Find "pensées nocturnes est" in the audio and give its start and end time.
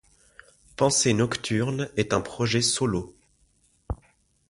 0.77-2.11